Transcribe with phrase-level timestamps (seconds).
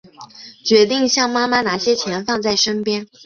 [0.65, 3.05] 决定向妈妈拿些钱放在身边